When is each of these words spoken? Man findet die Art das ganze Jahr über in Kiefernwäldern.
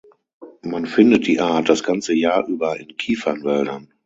Man 0.63 0.87
findet 0.87 1.27
die 1.27 1.39
Art 1.41 1.69
das 1.69 1.83
ganze 1.83 2.15
Jahr 2.15 2.47
über 2.47 2.75
in 2.79 2.97
Kiefernwäldern. 2.97 3.93